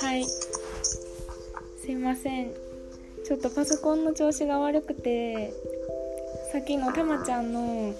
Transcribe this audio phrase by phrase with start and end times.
[0.00, 0.24] はい。
[1.80, 2.52] すいません。
[3.24, 5.54] ちょっとパソコンの調子が悪くて
[6.52, 7.94] さっきのたまちゃんの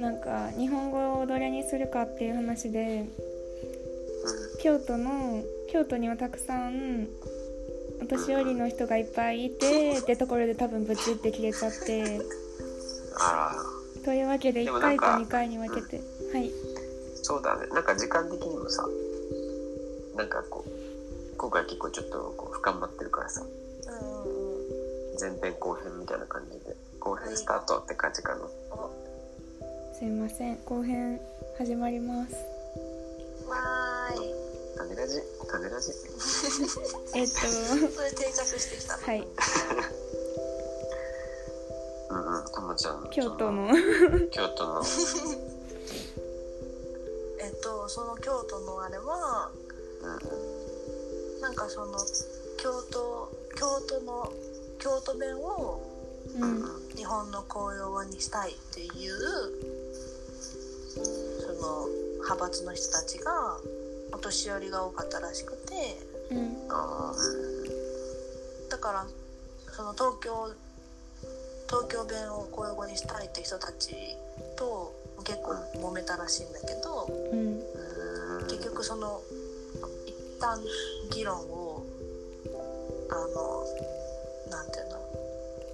[0.00, 3.04] なんか日本語をどれにするかっていう話で
[4.60, 7.06] 京都の京都にはたくさん
[8.02, 12.20] お年寄りの人がいっぱいいてってところで多分ブチって切れちゃって。
[13.20, 13.54] あ
[14.04, 16.50] というわけで1回とでもなんか2回に分けてはい。
[17.22, 17.66] そうだね。
[17.68, 18.84] なんか時間的にもさ
[20.16, 28.40] なんかこう今回結構ちょっとこう深まってるからさうん前編後編みたいな感じで後編スタートって感じかな、
[29.96, 30.58] すいません。
[30.64, 31.20] 後編
[31.56, 32.34] 始まります。
[33.48, 34.34] わーい。
[34.76, 35.20] 種ラジ？
[35.48, 35.92] 種ラジ？
[37.14, 37.34] えっと。
[37.36, 38.96] それ定着してきた。
[38.96, 39.28] のはい。
[42.10, 42.44] うんうん。
[42.46, 43.68] ともちゃんの京都の
[44.32, 44.82] 京都の
[47.84, 49.50] とその京都のあれは
[50.02, 51.98] うんなんかその
[52.56, 54.32] 京都京都の
[54.78, 55.90] 京都弁を
[56.40, 56.64] うん。
[56.96, 58.90] 日本の公用語にしたいっていう
[60.94, 61.86] その
[62.22, 63.58] 派閥の人たちが
[64.12, 65.74] お年寄りが多かったらしくて
[66.30, 66.68] うん。
[68.70, 69.06] だから
[69.72, 70.54] その東京
[71.68, 73.94] 東京弁を公用語にしたいって人たち
[74.56, 77.53] と結構揉めたらしいんだけどうん
[78.84, 79.22] その
[80.06, 80.60] 一旦
[81.10, 81.82] 議論を
[83.10, 84.98] あのなんていうの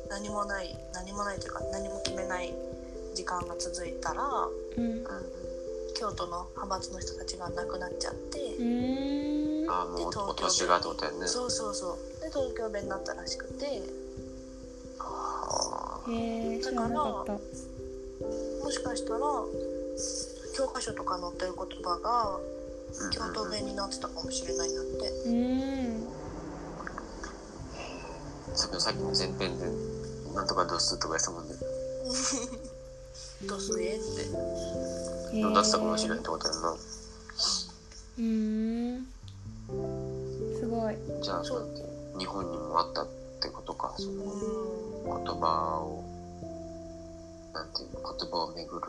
[0.09, 2.55] 何もない何もないというか何も決めない
[3.15, 4.23] 時間が続いたら
[4.77, 5.05] うん。
[6.01, 9.65] 京都の派閥の人たちが亡くなっちゃって、うーん。
[9.99, 11.27] 東京お年がってことやね。
[11.27, 12.21] そうそうそう。
[12.23, 13.83] で東京弁になったらしくて。
[14.99, 16.01] あ。
[16.09, 17.33] へえ知らなかった。
[17.33, 19.21] もしかしたら
[20.57, 22.60] 教科書とか載ってる言葉がー
[23.13, 26.09] 京都弁になってたかもしれないなってうーん。
[28.55, 29.67] さっきの前編で
[30.35, 31.55] なんとかどうするとか言ってたもんね。
[33.47, 36.71] どうするってなってたかもしれないってことやんな。
[36.71, 38.99] うー。
[38.99, 39.07] ん。
[40.59, 41.85] すごいじゃあそうやって
[42.19, 43.07] 日本にもあったっ
[43.41, 43.95] てことか。
[43.97, 46.05] そのうん言葉を
[47.55, 48.87] なんていうの言葉をめぐる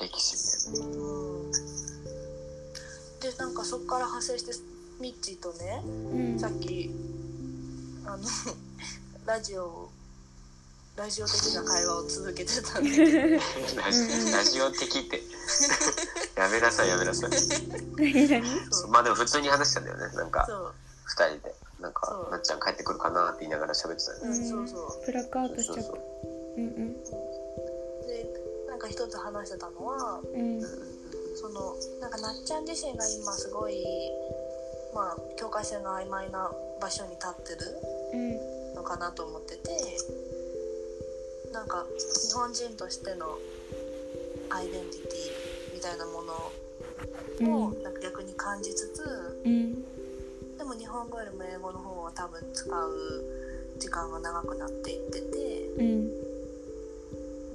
[0.00, 0.36] 歴史
[0.70, 0.96] みたいな。
[0.96, 1.95] うん
[3.20, 4.52] でなんかそこから派生して
[5.00, 6.38] ミッチーとねうん。
[6.38, 6.90] さっき
[8.06, 8.22] あの
[9.26, 9.88] ラジオ
[10.96, 13.82] ラジオ的な会話を続けてたんだけど。
[13.82, 15.22] ラジラジオ的って。
[16.36, 17.30] やめなさいやめなさい。
[18.88, 20.46] まあでも普通に話したんだよねなんか。
[20.48, 20.74] そう。
[21.04, 21.54] 二人で。
[21.80, 24.28] なんかなっちゃん帰ってくるかなって言いながら喋ってたよね。
[24.28, 25.04] うんそうそう。
[25.04, 25.82] プラックアウトしちゃった。
[25.82, 25.98] そう
[26.56, 27.06] うんで
[28.66, 30.95] なんか一つ話してたのはうんうん
[31.46, 33.84] そのなんかなっちゃん自身が今すごい
[34.92, 37.78] まあ境界線が曖昧な場所に立ってる
[38.12, 38.74] うん。
[38.74, 39.70] のかなと思ってて
[41.52, 43.38] なんか日本人としての
[44.50, 49.74] アイデンティティみたいなものをなんか逆に感じつつうん。
[50.58, 53.24] でも日本語よりも英語の方を多分使う
[53.78, 56.08] 時間が長くなっていっててうん。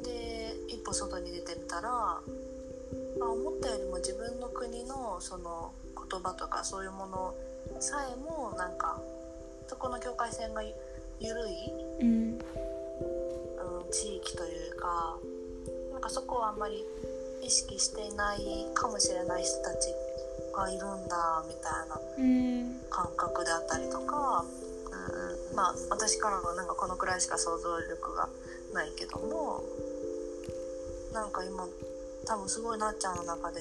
[0.01, 2.21] で一歩外に出てみたら
[3.25, 5.71] あ思ったよりも自分の国のその
[6.09, 7.33] 言葉とかそういうもの
[7.79, 8.99] さえもなんか
[9.67, 10.61] そこの境界線が
[11.19, 11.53] 緩い、
[12.01, 12.07] うん。
[12.07, 15.17] うん、地域というか
[15.93, 16.83] なんかそこをあんまり
[17.43, 18.39] 意識していない
[18.73, 19.93] かもしれない人たち
[20.55, 22.81] がいるんだみたいなうん。
[22.89, 24.45] 感覚であったりとか
[25.55, 28.29] まあ私からはなんかこのくらいしか想像力が
[28.73, 29.63] ないけども
[31.13, 31.67] なんか今
[32.31, 33.59] 多分すごいなっちゃんの中で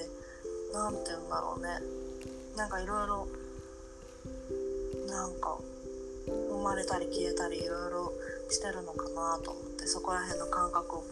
[0.73, 1.67] なんて言うんだろうね。
[2.55, 3.27] なんかいろいろ
[5.09, 5.57] なんか
[6.25, 8.13] 生まれたり消えたりいろいろ
[8.49, 11.03] してるのかなと思ってそこら辺の感覚を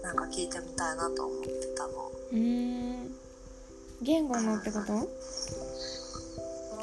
[0.00, 2.12] なんか聞いてみたいなと思ってたの。
[2.32, 3.10] うん
[4.00, 4.92] 言語のってこと？
[4.92, 5.08] うん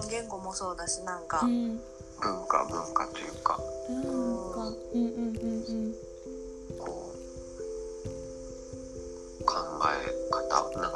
[0.10, 1.80] 言語もそうだしなんか、うん。
[2.20, 3.58] 文化文化というか。
[3.90, 5.25] なんかうんうんうん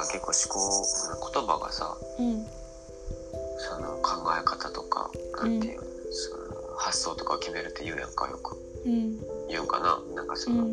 [0.10, 2.32] 結構思考言葉がさうん。
[2.32, 2.60] うん
[3.60, 8.58] その考え方とかなんていうの、その発想とかを決めるって言うやんかよく。
[8.86, 9.20] うん。
[9.50, 10.00] 言うんかな。
[10.16, 10.72] なんかそうの、ん。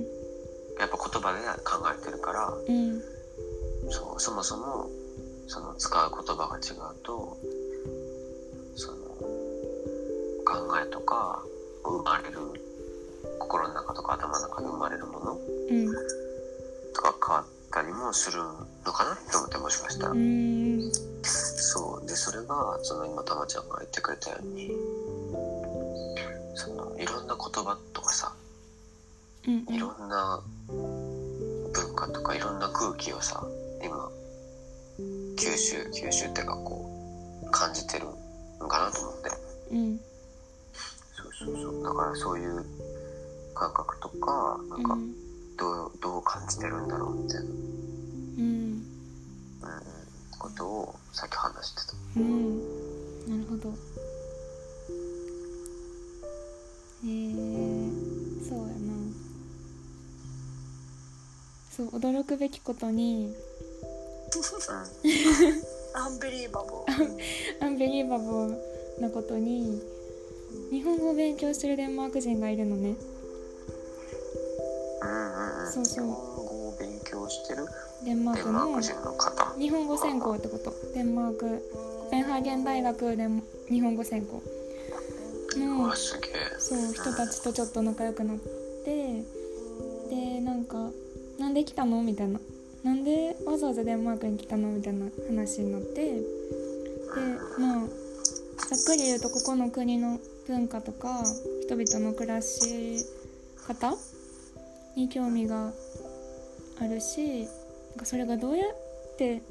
[0.79, 3.01] やっぱ言葉で考えてるからうん。
[3.91, 4.89] そうそもそも
[5.49, 7.37] その使う言葉が違うと
[8.75, 8.99] その
[10.45, 11.43] 考えとか
[11.85, 12.39] 生まれる
[13.39, 15.87] 心の中とか頭の中で生まれるものうん。
[16.95, 18.41] とか変わっったりもする
[18.87, 20.07] のかなって思ってもしかした
[21.23, 22.07] そう。
[22.07, 24.71] でそれがその今たまちゃんが言ってくれたように
[26.55, 28.33] そのいろんな言葉とかさ
[29.47, 29.75] うん。
[29.75, 33.45] いろんな文化とかいろんな空気をさ
[33.83, 34.11] 今
[35.37, 38.07] 吸収吸収っていうかこう感じてる
[38.61, 39.31] のかなと思って。
[39.73, 40.01] うん。
[41.17, 41.83] そうそうそう。
[41.83, 42.65] だからそういう
[43.55, 45.27] 感覚とかなんかうん。
[45.59, 47.47] どうどう感じてるんだろうみたいな、
[52.17, 52.59] うん。
[53.29, 53.75] なるほど。
[57.05, 58.95] えー、そうやな。
[61.71, 63.35] そう驚くべきことに。
[65.95, 67.17] アンビリーバボー
[67.65, 69.81] アンビリーバボーなことに
[70.71, 72.97] 日本語を勉強してるデンマーク人がいるのね。
[75.03, 75.73] うんうんうん。
[75.73, 76.05] そうそう。
[76.07, 77.67] 日本語を勉強してる？
[78.05, 78.81] デンマークの
[79.59, 80.73] 日本語専攻ってこと。
[80.95, 81.71] デンマーク。
[81.73, 83.29] コペンハーゲン大学で
[83.69, 84.43] 日本語専攻
[85.57, 85.97] うの
[86.59, 88.37] そう人たちとちょっと仲良くなっ
[88.85, 89.25] て
[90.11, 90.91] でなんか
[91.39, 92.41] 「なんで来たの?」みたいな
[92.83, 96.23] 「なんでわざわざデンマークに来たの?」みたいな話になってで
[97.59, 97.89] まあ
[98.69, 101.25] ざっくり言うとここの国の文化とか
[101.63, 103.05] 人々の暮らし
[103.67, 103.97] 方
[104.97, 105.73] に興味が
[106.79, 107.49] あるしなん
[107.99, 109.43] かそれがどうやって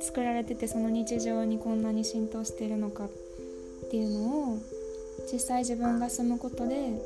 [0.00, 3.10] 作られててその日常にこんなに浸透しているのかっ
[3.90, 4.58] ていうのを
[5.32, 7.00] 実際自分が住むことで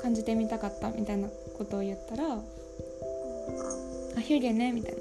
[0.00, 2.34] 感じてみたかったみたいなことを言ったら
[4.16, 4.98] 「あヒュゲね」みたいな。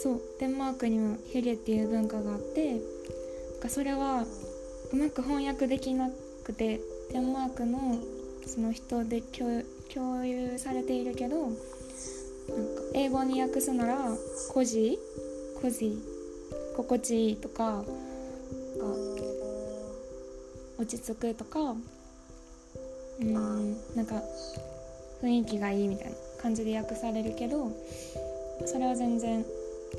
[0.00, 2.80] そうデンマークにはヒュゲっていう文化があってなん
[3.60, 4.24] かそれは
[4.92, 6.08] うまく翻訳できな
[6.44, 6.80] くて
[7.10, 7.96] デンマークの
[8.46, 11.50] その人で共共有されているけど
[13.00, 14.10] 英語に訳すなら
[14.50, 14.98] 「コジ」
[15.62, 15.96] 「コジ」
[16.76, 17.84] 「心地いい」とか
[20.76, 21.76] 落ち着くとか
[23.20, 23.34] うん
[23.94, 24.20] なんか
[25.22, 27.70] 雰囲気がいいみたいな感じで訳されるけど
[28.66, 29.44] それは全然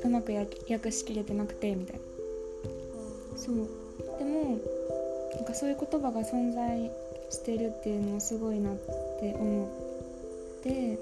[0.04, 2.02] うまく訳しきれてなくてみたいな。
[3.38, 3.56] そう。
[4.18, 4.58] でも
[5.36, 6.90] なんかそういう言葉が存在
[7.30, 8.76] してるっていうのもすごいなっ
[9.20, 9.68] て思
[10.60, 10.98] って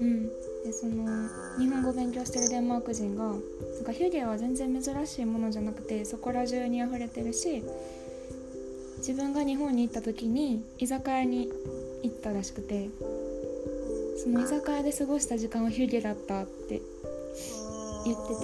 [0.00, 0.41] うん。
[0.64, 1.28] でその
[1.58, 3.40] 日本語を勉強してるデンマーク人がなん
[3.84, 7.64] かヒュゲは全然珍しいものじゃなくてそこら中に溢れてるし
[8.98, 11.50] 自分が日本に行った時に居酒屋に
[12.04, 12.90] 行ったらしくて
[14.22, 16.80] その居酒屋で過ごした時間はヒュゲだったって
[18.04, 18.40] 言ってて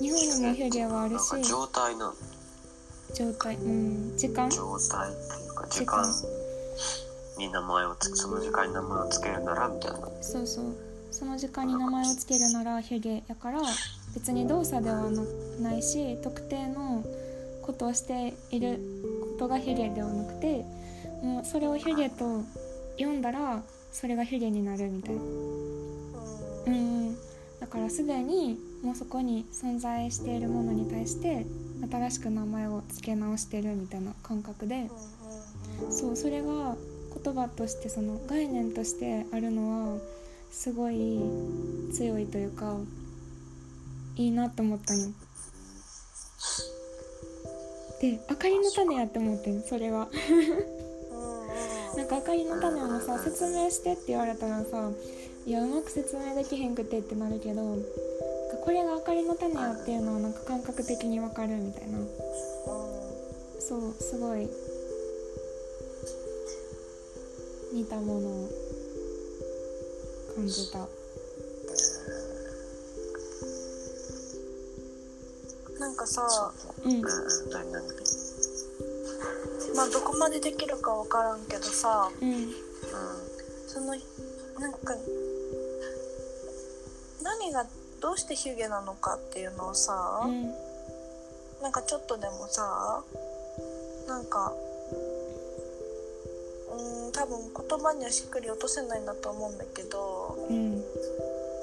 [0.00, 2.14] 日本にもヒュゲはあるし状態なの？
[3.14, 4.50] 状態うん時間？
[4.50, 6.04] 状態っていうか時間
[7.38, 9.98] に名前をつその時間に名前をつけるならみたいな。
[10.20, 10.64] そうそう。
[11.10, 13.60] その時間に名前を付けるならヒュゲやから
[14.14, 15.22] 別に動作ではな
[15.60, 17.04] ないし特定の
[17.62, 18.80] ことをしている
[19.38, 20.64] ことがヒュゲではなくて
[21.22, 22.42] もうそれをヒュゲと
[22.98, 25.14] 読んだらそれがヒュゲになるみたい。
[25.14, 25.28] なうん
[26.66, 27.16] うん。
[27.60, 31.46] だからすでにもうそこに存在しているものに対して
[31.90, 34.90] 新しく名前を付け直してるみたいな感覚で。
[35.90, 36.76] そうそれが
[37.24, 39.98] 言葉としてその概念としてあるのは
[40.50, 41.18] すごい
[41.92, 42.76] 強いというか
[44.16, 45.12] いいなと思ったの。
[48.00, 50.08] で「あかりの種や」って思ってんそれは。
[51.96, 54.90] なんか「あかりの種」もさ説明してって言われたらさ
[55.46, 57.78] いやうまく説明できへんくてってなるけど
[58.62, 61.98] これが「あかりの種や」っていうのはなんか感覚的にわかるみたいな
[63.60, 64.48] そうすごい
[67.74, 68.48] 似たものを
[70.36, 70.78] 感じた。
[75.80, 76.52] なんかさ
[76.84, 77.02] うん。
[79.74, 82.54] まあどこまでできるかわからんけどさうん。
[83.66, 83.86] その
[84.60, 84.94] なんか
[87.24, 87.66] 何が
[88.00, 90.44] どうしてヒュゲなのかっていうのをさ、うん。
[91.60, 93.02] なんかちょっとでもさ
[94.06, 94.52] なんか
[96.76, 100.80] うん多分言葉にはしっくり落とせないんだと思うんだけどうん。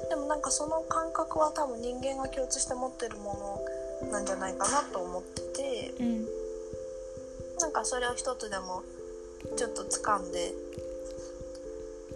[0.08, 3.60] でもなんかその感覚は多分人間が共通して持ってるも
[4.02, 6.26] のなんじゃないかなと思っててうん。
[7.60, 8.82] なんかそれを一つでも
[9.56, 10.52] ちょっと掴んで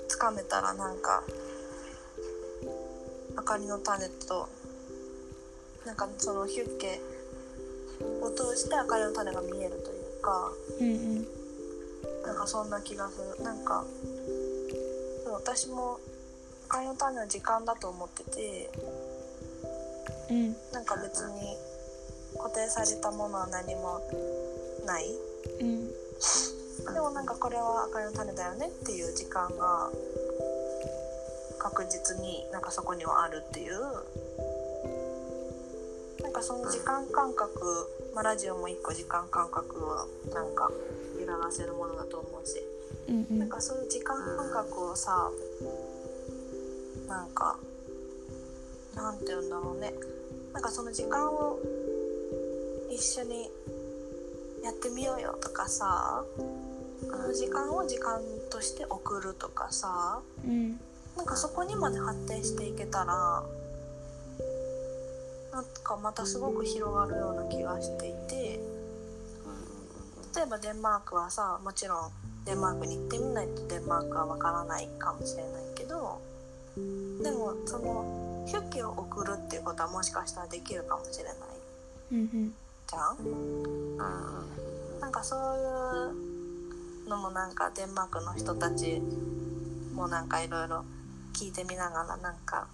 [0.09, 1.23] 掴めたらなんか
[3.37, 4.49] 明かりの種と
[5.85, 7.01] なんかそのヒュッケ
[8.23, 10.53] を通して明かりの種が見えるというか。
[10.81, 11.36] うんうん
[12.27, 13.45] なんかそんな気がする。
[13.45, 13.85] なんか
[15.25, 15.99] そ私も
[16.69, 18.71] 赤いの種は時間だと思ってて
[20.31, 20.57] うん。
[20.73, 21.57] なんか別に
[22.37, 24.01] 固定されたものは何も
[24.85, 25.07] ない。
[25.61, 25.89] うん。
[26.93, 29.91] でもなんかこれは赤いの種だよねっていう時間が
[31.59, 33.81] 確実になんかそこにはあるっていう。
[36.23, 40.71] なんかその時間感覚、まあ、ラジオも一個時間感覚をなんか
[41.47, 42.61] 揺らがせるものだと思うし。
[43.09, 43.39] うんうん。
[43.39, 45.31] なんかそういう時間感覚をさ
[47.09, 47.59] なんか
[48.95, 49.95] なんて言うんだろうね。
[50.53, 51.59] なんかその時間を
[52.91, 53.51] 一緒に
[54.65, 60.81] やってみようよとかさこの時間を時間として送るとかさうん。
[61.17, 63.43] なんかそこにまで発展していけたら
[65.53, 68.61] なんかまたすごく広がるような気がしていて
[70.37, 72.11] 例えばデンマークはさもちろん
[72.45, 76.21] デンマークに行ってみないとデンマークはわからないかもしれないけど
[76.77, 81.35] でもそのヒュッケを送るっていうことはもしかしたらできるかもしれない。
[82.13, 82.55] うんうん。
[82.87, 85.01] じゃん？
[85.01, 85.39] なんかそう
[87.07, 89.01] いうのもなんかデンマークの人たち
[89.95, 90.85] もなんかいろいろ
[91.35, 92.69] 聞いてみながらなんか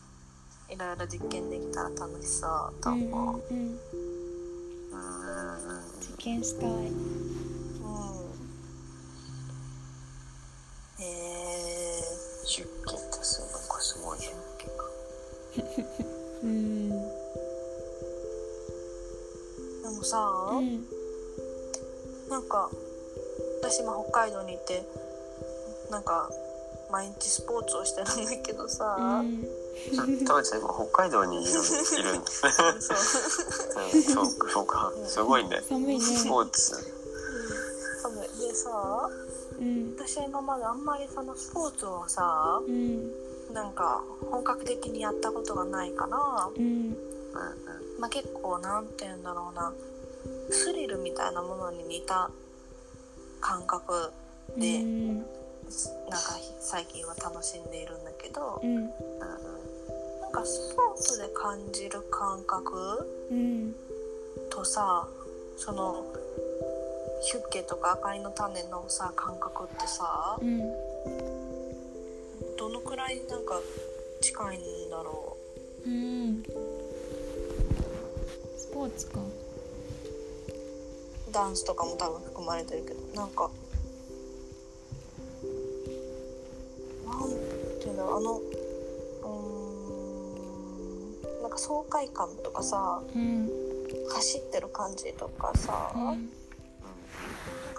[0.69, 2.95] いろいろ実験できたら楽しそうとう。
[2.95, 3.43] ん思う。
[3.51, 3.59] うん。
[3.59, 3.79] うん。
[6.01, 6.71] 実験したい
[11.03, 11.09] うん。
[11.09, 12.03] え
[12.45, 14.27] 出家ってすなんかすごい出
[14.59, 14.85] 家か。
[16.43, 16.49] うん。
[16.51, 16.91] ー、
[19.83, 20.19] でもさ、
[20.53, 20.85] うん。
[22.29, 22.71] なんか
[23.61, 24.83] 私今北海道にいて
[25.91, 26.31] なんか
[26.91, 29.45] 毎日スポーツをしてるんだけどさ、うん。
[30.27, 32.99] たまちゃん今北海道にいるいるんですねそう。
[33.95, 34.93] う んそうそうか。
[35.07, 35.63] すごいね。
[35.69, 36.01] 寒いね。
[36.01, 37.02] スポーツ
[38.53, 38.71] 寒いでさ
[39.59, 39.95] うん。
[39.97, 43.55] 私は今まであんまりそのスポーツをさうん。
[43.55, 46.17] なんか本格的にやったことがないから、
[46.57, 46.65] うん。
[46.65, 46.97] うん
[47.99, 49.73] まあ、結構なんて言うんだろうな
[50.51, 52.31] スリルみたいなものに似た
[53.41, 54.13] 感覚
[54.57, 55.19] うで、ん。
[55.19, 55.29] なんか
[56.61, 58.77] 最近は楽しんでいるんだけどうん。
[58.77, 58.91] うん。
[60.21, 63.75] なんかスポーツで感じる感覚うん。
[64.51, 65.07] とさ
[65.57, 66.05] その
[67.23, 70.59] ヒュッケとか赤いの種のさ感覚ってさうん。
[72.59, 73.55] どのくらいなんか
[74.21, 75.37] 近いんだろ
[75.87, 75.89] う？
[75.89, 76.43] ん。
[78.57, 79.21] スポーツか。
[79.21, 79.23] う
[81.33, 83.51] ダンスとかも多分含まれてるけどなんか
[87.07, 87.31] なん
[87.81, 93.49] ていうんだろうあのうーんなんか爽快感とかさうん。
[94.15, 96.29] 走ってる感じとかさ、うん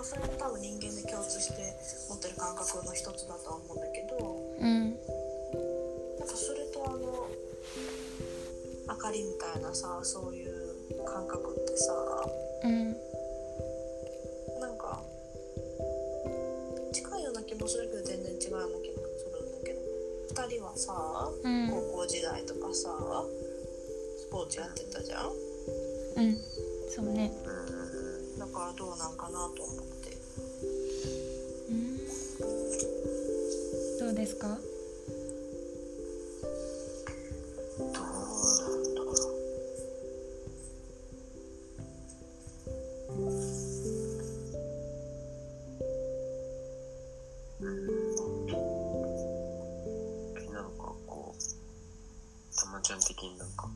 [0.03, 1.63] かそれも多分人間で共通して
[2.09, 4.19] 持ってる感覚の一つだとは思うんだけど
[4.59, 4.99] うん。
[6.19, 7.29] なんかそれとあの
[8.89, 11.93] 明かりみたいなさそういう感覚ってさ
[12.63, 12.91] うん。
[14.59, 15.01] なんか
[16.91, 19.79] 近いような気もするけど全然違うような気もするんだけど
[20.43, 21.69] 2人はさうん。
[21.69, 22.91] 高校時代とかさ
[24.19, 25.31] スポーツやってたじゃん？
[26.17, 26.37] うん。
[26.89, 27.31] そうね。
[27.45, 27.49] う
[28.35, 28.39] ん。
[28.39, 29.82] だからどうなんかなと思
[34.23, 34.47] ですか？
[34.47, 34.55] ど
[37.83, 37.87] う
[38.63, 39.13] なんだろう。
[50.53, 50.69] なんか
[51.05, 51.39] こう
[52.55, 53.69] たまちゃん的になんか。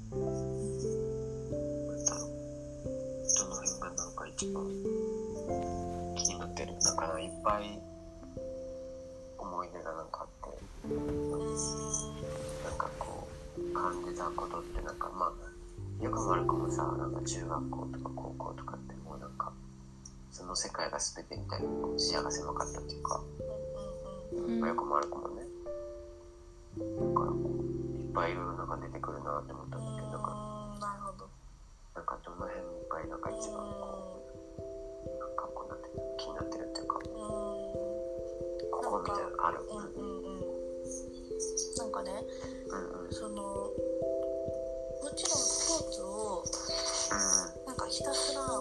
[16.68, 19.54] もさなんか中学校とか高校とかってもうなんか
[20.32, 23.22] その世界が全てみたいにこう視野が狭かったっていうか、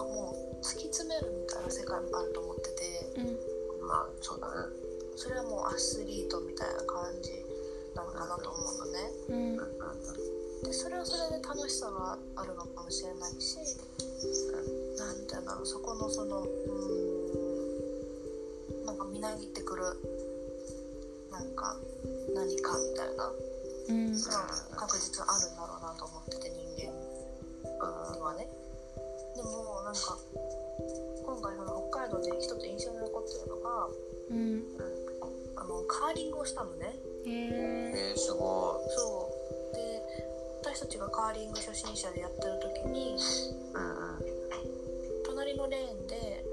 [0.07, 3.27] もう突き詰めるみたいな世界もあると思っててうん。
[3.27, 7.31] うんまあそうだねそれはもうアスリートみたいな感じ
[7.95, 8.99] なのかなと思うのね。
[9.29, 9.57] うん。
[10.63, 15.65] でそれはそれで楽しさがあるのかもしれないしなんて言うんだろう。
[15.65, 18.85] そこのそのうーん。
[18.85, 19.83] なんかみなぎってくる
[21.31, 21.75] なんか
[22.35, 23.31] 何かみたいな。
[23.89, 24.13] うん。
[24.75, 26.93] 確実あるんだろうなと思ってて人間
[28.13, 28.45] にはね。
[28.45, 28.66] で
[29.47, 30.17] もなんか
[31.25, 33.87] 今回その北海道で一つ印象に残ってるのが
[34.29, 34.63] うん。
[35.55, 36.95] あのカーリングをしたのね。
[37.25, 39.29] へええー、すごそ
[39.71, 39.75] う。
[39.75, 40.01] で
[40.61, 43.15] 私たちがカーリング初心者でやってる時にい
[43.73, 44.19] うんうん。
[45.25, 46.45] 隣のレーンで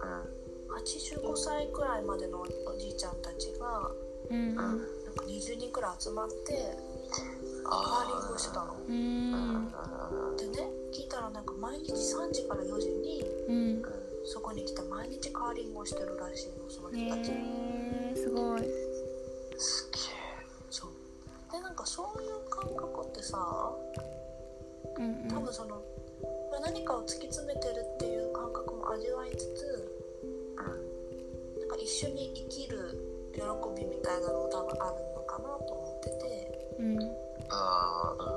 [0.00, 0.36] うん
[0.76, 3.90] 85歳くらいまでのおじいちゃんたちが
[4.30, 4.54] うんうん。
[4.56, 6.76] なんか20人くらい集まって
[7.64, 8.76] カーリングをしてたの。
[10.36, 10.70] でね
[11.26, 13.82] らなんか毎日3時から4時にうん。
[14.24, 17.30] そこに来て毎日カーリングをしてるらしいのそのへ人たち。
[17.32, 18.60] えすごい。
[19.56, 19.98] すげ
[20.70, 20.90] そう。
[21.52, 23.38] でなんかそういう感覚ってさ
[24.98, 25.76] うん多分その、
[26.50, 29.92] まあ何かを突き詰めてるっていう感覚も味わいつつ
[30.58, 33.40] えうんなんか一緒に生きる喜
[33.76, 36.76] びみたいなのも多分あるのかなと思ってて。
[36.80, 36.98] うん。
[37.48, 38.35] ああ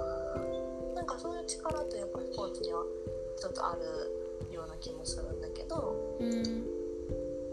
[1.50, 2.84] 力ってやっぱスポーツには
[3.38, 6.44] 一つあるような気もするんだけどうん。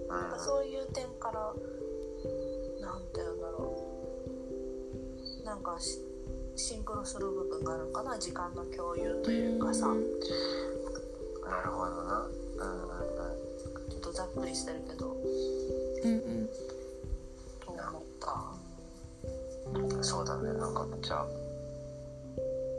[0.08, 1.52] なんかそういう点から
[2.80, 3.82] なんて言うんだろ
[5.42, 5.44] う。
[5.44, 6.00] なんかし
[6.56, 9.86] シンクロする部分があるのかな時間の共有というかさ。
[9.88, 9.94] な
[11.62, 12.28] るほどな。
[12.58, 12.96] うんうん
[13.90, 15.16] ちょっとざっくりしてるけど。
[16.04, 16.48] うん。
[19.74, 20.04] うん。
[20.04, 20.52] そうだね。
[20.52, 21.26] なんかじゃあ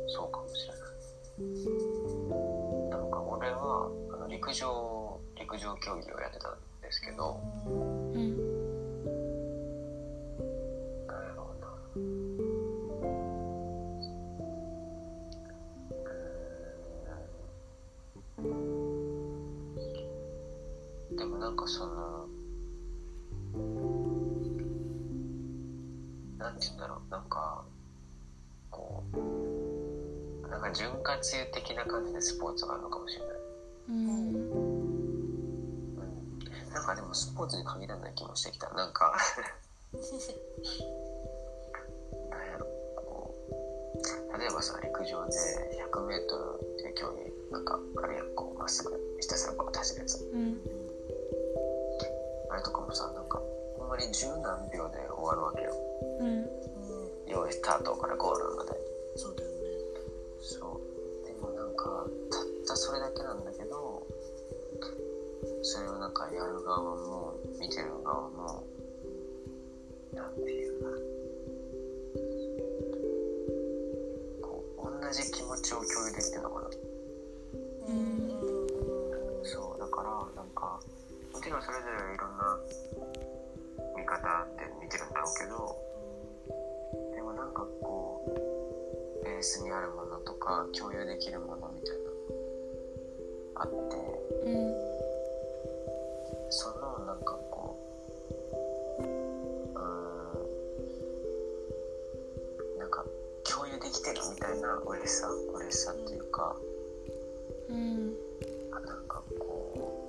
[0.07, 0.86] そうかもしれない
[1.37, 1.45] な
[2.97, 7.69] んか俺はあの陸上陸上競技をやってたんですけどう
[8.17, 8.35] ん
[11.05, 11.67] なんやろうな
[18.37, 19.75] うん。
[21.15, 22.16] でもなんかその
[30.77, 33.35] 潤滑油的な感じでスポーツがあるのかもしれない。
[33.89, 33.95] うん。
[33.97, 36.39] うん。
[36.71, 38.69] なんかでもスポーツに限らない気もしてきた。
[38.69, 39.17] なんか。
[42.29, 42.67] なんやろ。
[42.95, 43.33] こ
[44.35, 45.31] う例えばさ陸上で
[45.91, 48.35] 100m っていう競技なんかあるやん。
[48.35, 50.21] こうまっすぐひたすらこう走るやつ。
[50.21, 50.61] うん。
[52.51, 53.41] あれとかもさなんか
[53.79, 55.73] ほんまに十何秒で終わるわけよ。
[56.19, 56.27] うん。
[56.27, 56.49] うん。
[57.25, 58.71] 用意スタートからゴールまで。
[59.15, 59.57] そうだよね。
[60.39, 60.66] そ
[61.77, 64.05] かたったそれだけなんだけど
[65.61, 68.63] それをなんかやる側も見てる側も
[70.13, 70.89] なんていうか
[74.41, 76.69] こう同じ気持ちを共有できてるのかな。
[79.43, 80.79] そうだからなんか
[81.33, 82.59] もちろんそれぞれいろんな
[83.95, 85.77] 見方で見てるんだろうけど
[87.15, 88.56] でもなんかこう
[89.37, 93.75] ベースにあるものとか共有できるものみたいなあって
[94.43, 94.73] うん
[96.49, 97.77] そのなんかこ
[98.97, 99.09] ううー
[102.77, 103.05] んなんか
[103.43, 106.55] 共有できてるみたいな嬉しさ嬉しさっていうか
[107.69, 108.13] うん
[108.71, 110.03] あなんかこ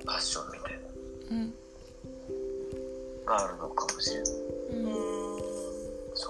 [0.00, 0.78] うパッションみたいな
[1.32, 1.52] うん。
[3.26, 4.32] があるのかもしれない。
[4.70, 5.09] うんうん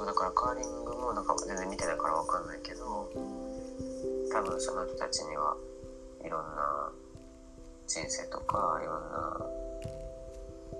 [0.00, 3.12] そうだからカーリングもなんか全然見てないからわかんないけど
[4.32, 5.54] 多分その人たちには
[6.24, 6.90] いろんな
[7.86, 9.36] 人生とかいろんな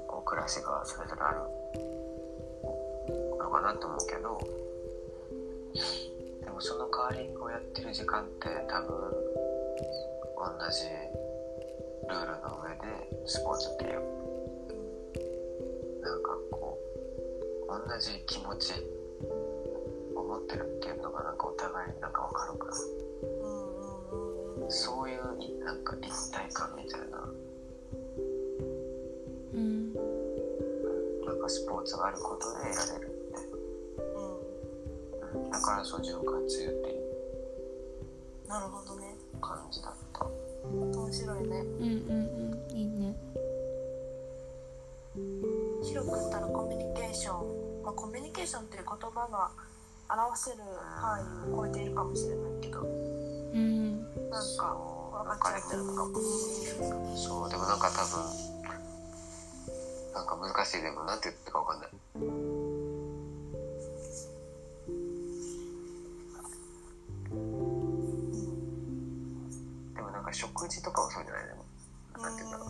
[0.08, 1.40] こう暮らしがそれぞれある
[3.38, 4.40] のかなと思うけど
[6.42, 8.88] でもそのカーリングをやってる時間って多分
[10.38, 10.88] 同じ
[12.08, 14.00] ルールの上でスポーツっていう
[16.00, 16.78] なんかこ
[17.68, 18.72] う同じ気持ち
[20.30, 22.72] を持ってるっていうのがなんかお互いなんか分かるから。
[24.68, 27.28] そういういなんか一体感みたいな。
[29.54, 29.92] うん。
[31.24, 33.40] なんかスポーツがあることで得られるって、
[35.34, 37.00] うん、だからそう潤滑油っていう。
[38.48, 39.16] なるほどね。
[39.40, 40.26] 感じだった。
[40.64, 41.58] 面白いね。
[41.58, 42.20] うんうん
[42.70, 42.76] うん。
[42.76, 43.16] いいね。
[45.82, 49.50] 広く言ったらコミュニケーション、まあ、コミュニケーションっていう言葉が
[50.12, 50.58] 表せる
[50.96, 52.80] 範囲を超えているかもしれないけど。
[52.82, 52.84] う
[53.58, 54.02] ん。
[54.30, 54.76] なんか
[55.12, 56.18] 分かっちゃってるのかも。
[57.16, 58.24] そうでもなんか多分
[60.14, 61.90] なんか難しいでもなんて言ってるか分かんない。
[69.94, 71.64] でもなんか食事とかもそうじゃないでも。
[72.22, 72.68] なんて言うんだろう。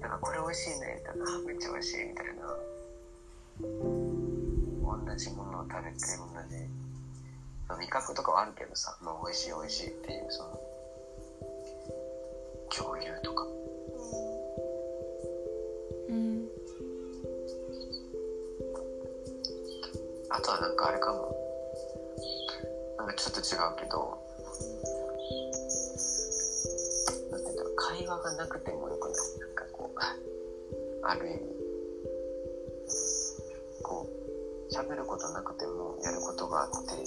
[0.00, 1.24] なんかこれ美味しいねみたいな。
[1.24, 2.32] あめっちゃ美味しいみたいな。
[4.82, 6.56] 同じものを食べて同じ
[7.68, 10.60] まあ味覚とかはあるけどさ、まあ、美味しい美味しいっていうその
[12.74, 13.46] 共有とか。
[16.08, 16.48] うん。
[20.30, 21.36] あとはなんかあれかも。
[22.96, 24.18] なんかちょっと違うけど
[27.32, 29.38] なんていうんだろう会話がなくてもよくない。
[29.40, 29.98] なんかこう
[31.04, 31.51] ある意味
[34.72, 37.04] 喋ることなくてもやることがあって。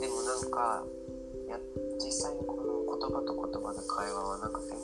[0.00, 0.82] でもなんか
[1.48, 1.58] や
[2.00, 4.80] 実際にこの言葉と言葉で会話はなくても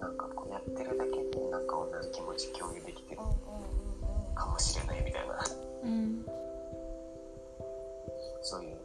[0.00, 3.20] なんかこうやってるだけでなんか同じ気持ち共有できてる
[4.34, 5.38] かもしれないみたいな。
[5.84, 6.26] うん。
[8.42, 8.76] そういう。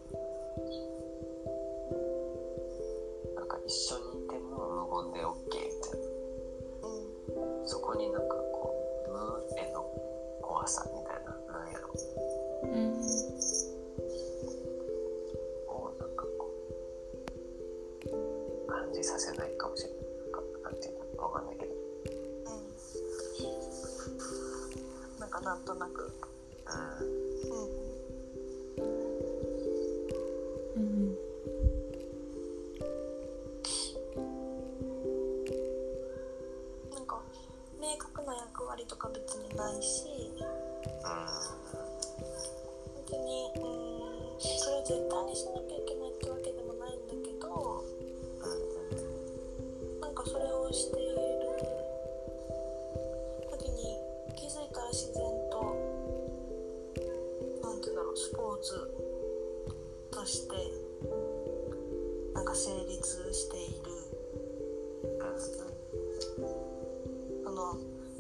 [3.36, 6.08] なんか一緒にいても無言で OK みたいな。
[7.66, 8.36] そこになんか
[10.68, 11.88] 怖さみたいななんやろ。
[12.64, 13.00] うん。
[15.70, 16.52] をなんかこ
[18.06, 20.00] う感じさせないかもしれない。
[20.04, 21.74] なんかなんていうのかわかんないけど。
[25.22, 26.12] なんかなんとなく、
[27.02, 27.17] うんうん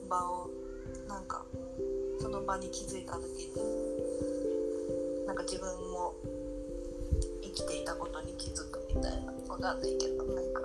[0.08, 0.50] 場を
[1.08, 1.46] なんか
[2.20, 3.52] その場に気づいた時に
[5.26, 6.14] なんか自分も
[7.42, 10.62] 生きていたことに気づくみたいなわかんないけどなんか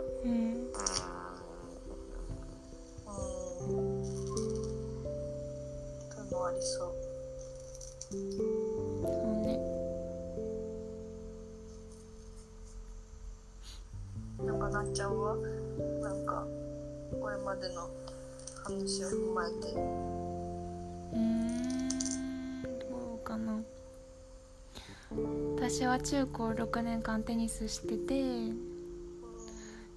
[25.73, 28.53] 私は中高6年間テニスしてて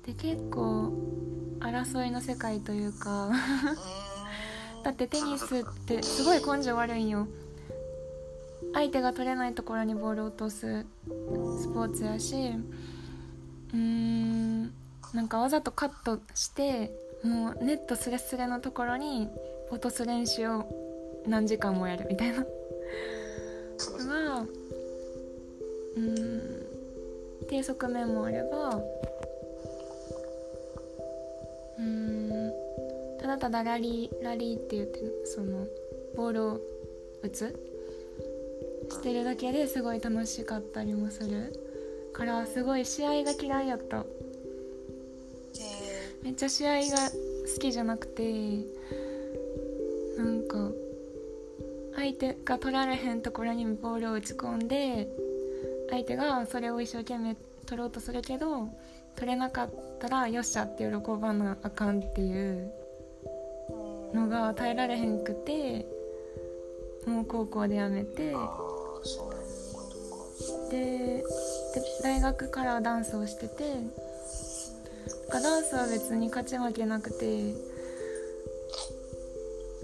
[0.06, 0.94] で結構
[1.60, 3.30] 争いの世界というか
[4.86, 7.28] だってテニスってすごい根性悪いんよ。
[8.74, 10.86] 相手が取れないところにボールを落とす
[11.60, 12.36] スポーツやし
[13.74, 14.64] うーん
[15.14, 19.28] なんかわざとカットしてもうネットスレスレのところに
[19.70, 22.46] 落とす練習を何時間もやるみたいな。
[23.78, 23.92] そ
[25.96, 26.66] うん。
[27.44, 28.76] っていう側面もあれば
[31.78, 32.54] うーん。
[33.20, 35.68] ただただラリーラリーって言ってその
[36.16, 36.62] ボールを
[37.24, 37.60] 打つ
[38.90, 41.54] してるだけですごい楽しかったりもする
[42.14, 43.98] からすごい試合が嫌いやった。
[43.98, 44.04] え
[46.24, 46.98] めっちゃ試合が
[47.54, 48.24] 好きじゃなくて
[50.18, 50.72] なんか
[51.96, 55.08] 相手が取られへんところにボールを打ち込んで
[55.96, 58.68] 相手がそれを一生懸命取ろうとするけど
[59.16, 65.86] 取れなかったらよっしゃって喜ばなあかんっていうーのが耐えられへんくて
[67.08, 68.36] もう高校でやめて
[70.70, 71.24] でで
[72.04, 73.64] 大学からダンスをしてて
[75.32, 77.54] ダンスは別に勝ち負けなくて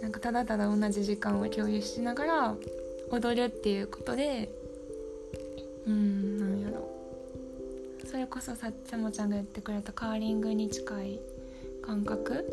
[0.01, 2.55] なんかただただ同じ時間を共有しながら
[3.11, 4.49] 踊るっていうことで
[5.87, 6.89] うんなんやろ。
[8.05, 11.19] それこそさっちゃもちゃんが言ってくれたカーリングに近い
[11.81, 12.45] 感覚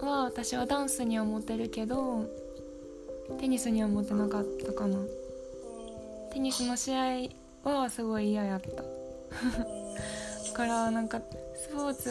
[0.00, 2.24] は私はダンスにはモテるけど
[3.40, 4.98] テニスにはモテなかったかな。
[6.32, 6.94] テニスの試
[7.64, 8.68] 合はすごい嫌やった。
[8.68, 8.82] だ
[10.54, 11.20] からなんか
[11.54, 12.10] スポーツ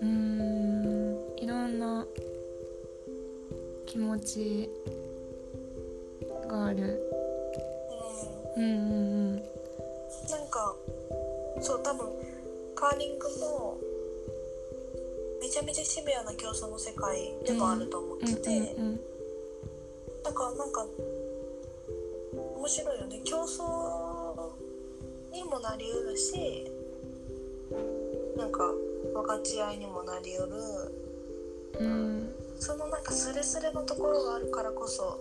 [0.00, 2.06] うーんいろんな
[3.86, 4.70] 気持ち
[6.48, 7.02] がある
[8.58, 8.74] うんうんう
[9.34, 9.36] ん。
[9.36, 10.74] なんか
[11.60, 12.08] そう多分
[12.74, 13.78] カーリングも
[15.40, 18.76] めちゃめちゃシビアな競争の世界でもあると思ってて、
[20.24, 20.84] だからなんか
[22.56, 23.20] 面白いよね。
[23.24, 24.50] 競争
[25.32, 26.66] にもなりうるし
[28.36, 28.64] なんか
[29.14, 30.56] 分かち合いにもなりうる。
[31.80, 32.34] うん。
[32.58, 35.20] そのなんかスレスレのところがあるからこそ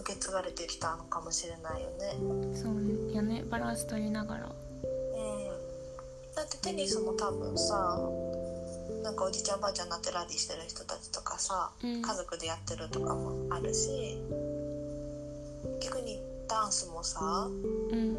[0.00, 2.16] 受け継がれてきたのかもしれないよね。
[2.54, 3.44] そうやね。
[3.48, 4.46] バランス取りながら。
[4.46, 4.52] うん。
[6.34, 8.00] だってテニスも多分さ
[9.02, 12.02] なんかおじいちゃんおばあちゃんになってラリーしてる人たちとかさ、うん。
[12.02, 14.18] 家族でやってるとかもあるし
[15.82, 17.48] 逆にダンスもさ
[17.90, 18.14] うん。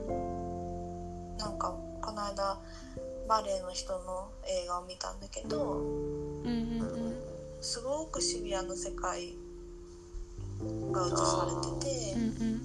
[1.37, 2.59] なんかこの間
[3.27, 6.45] バレエの人の映画を見たんだけどうん。
[6.45, 7.15] うん。
[7.61, 9.33] すごくシビアな世界
[10.91, 12.61] が映されてて、うんうん。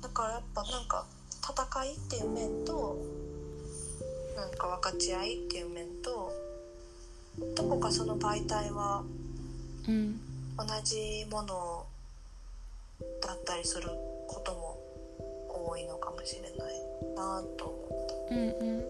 [0.00, 1.04] だからやっぱなんか
[1.42, 2.98] 戦いっていう面と
[4.36, 6.32] なんか分かち合いっていう面と
[7.56, 9.02] どこかその媒体は
[9.88, 10.20] うん。
[10.56, 11.86] 同じもの
[13.22, 13.88] だったりする
[14.28, 14.78] ことも
[15.48, 16.50] 多いのかもしれない
[17.16, 18.34] なと思った。
[18.34, 18.78] うんうん。
[18.78, 18.82] うん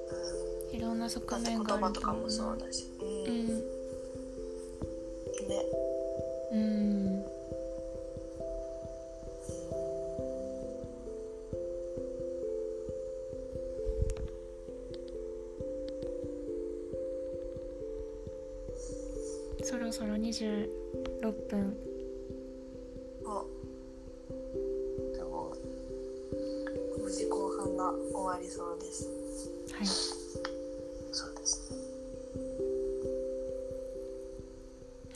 [0.73, 3.31] いろんな側面がある葉とかもそうだし、うん。
[3.31, 3.47] うん。
[5.49, 5.63] ね
[6.53, 7.12] うん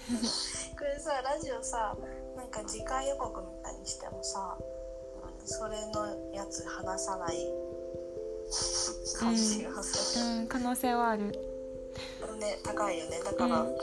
[0.78, 1.96] これさラジオさ
[2.36, 4.56] なんか次回予告みたいにしてもさ
[5.44, 7.52] それのやつ話さない
[9.18, 11.32] 感じがする、うん可能性はある。
[12.38, 13.20] ね高いよね。
[13.22, 13.76] だから、うん。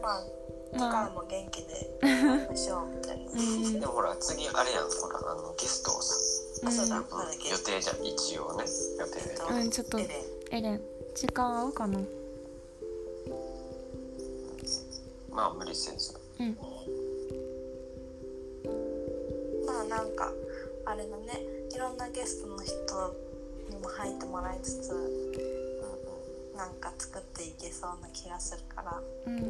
[0.00, 0.24] まあ
[0.72, 1.04] 次まあ。
[1.06, 3.80] 回も元気でやりましょうみたいな、うん。
[3.80, 6.14] でもほら次あれやんほらあのゲストをさ、
[6.66, 8.64] あそうんなんだっけ予定じゃん一応ね。
[8.98, 10.58] 予定で、うんちょっとエレン。
[10.58, 10.80] エレン
[11.14, 11.98] 時間合うかな
[15.36, 16.14] まあ無理せず。
[16.40, 16.56] うん。
[19.66, 20.32] まあなんか
[20.86, 21.42] あれだね。
[21.74, 22.72] いろんなゲストの人
[23.68, 24.90] にも入ってもらいつつ
[26.56, 28.98] なんか作っていけそうな気がするから。
[29.26, 29.40] うん。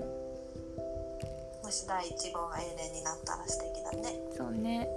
[1.62, 4.18] もし第1号がエレンになったら素敵だね。
[4.36, 4.88] そうね。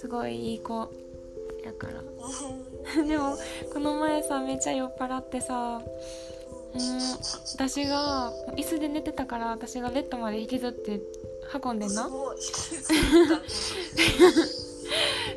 [0.00, 0.90] すごいいい子
[1.62, 2.00] やから。
[3.04, 3.36] でも
[3.70, 6.39] この前さめっちゃ酔っ払ってさうん
[7.54, 11.00] 私が椅子で寝てたから私がベッドまで引きずって
[11.62, 12.08] 運んでんな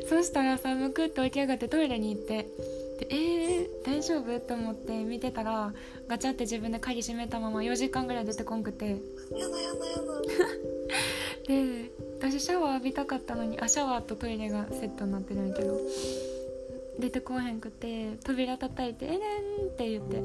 [0.08, 2.46] そしたらさむくって起き上がってトイレに行って。
[2.94, 4.38] でえー、大丈夫？
[4.38, 5.74] と思って見てたら
[6.06, 8.86] ガチャって自分で鍵閉めたまま4時間ぐらい出てこんくて。
[8.86, 10.02] やだやだやだ
[11.48, 15.78] で私シャワー浴びたかったのにあシャワーとトイレがセットになってるんやけど
[16.98, 19.18] 出てこへんくて扉叩いて「エレン!」
[19.66, 20.22] って言って。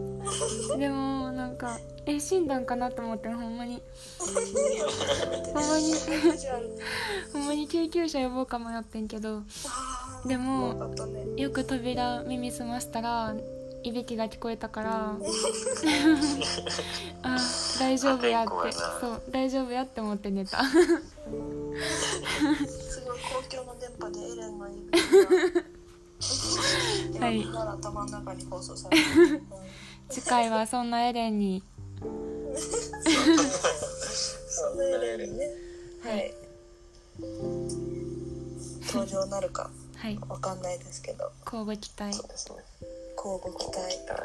[0.77, 3.81] でもなんかえ死んだんかなと思ってほんまに。
[4.19, 4.35] ほん
[5.53, 5.93] まに
[7.33, 9.41] ほんまに救急車呼ぼうか迷ってんけど。
[10.25, 10.93] でよも
[11.37, 13.33] よく扉耳澄ましたら
[13.83, 15.15] いびきが聞こえたから
[17.23, 17.37] あ
[17.79, 20.61] 大丈夫やってそう大丈夫やって思って寝た。
[20.65, 20.75] す
[23.01, 25.07] ごい公共の電波でエレンのいびきが
[27.19, 27.41] はい。
[27.41, 29.47] 今なら頭の中に放送されてる、うん
[30.09, 31.63] 次回はそんなエレンに。
[34.49, 35.47] そんなエレンにね。
[36.03, 36.33] はい。
[38.87, 39.69] 登場なるか。
[39.97, 40.17] はい。
[40.27, 41.31] わかんないですけど。
[41.45, 42.11] 交互期待。
[42.11, 42.55] そうですね。
[43.15, 43.97] 交互期待。
[43.97, 44.19] 期待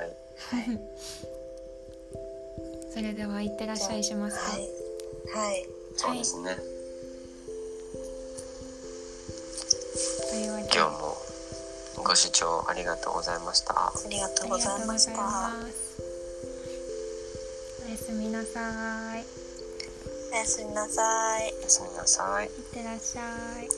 [2.94, 4.42] それでは行ってらっしゃいしますか。
[4.52, 4.70] はい。
[5.35, 5.68] はい。
[5.96, 6.57] そうですね、
[10.30, 10.70] というわけで。
[10.78, 11.13] 今日も
[12.05, 13.73] ご視聴ありがとうございました。
[13.75, 15.12] ありがとうございました。
[17.87, 19.25] おやすみなさい。
[20.33, 21.55] おやすみなさい。
[21.59, 22.47] おやすみなさい。
[22.47, 23.23] いってらっしゃ
[23.61, 23.64] い。
[23.64, 23.71] いっ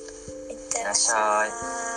[0.72, 1.95] てらっしゃい